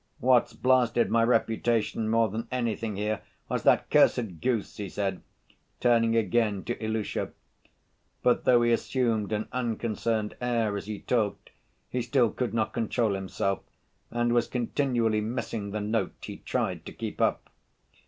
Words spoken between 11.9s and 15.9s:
he still could not control himself and was continually missing the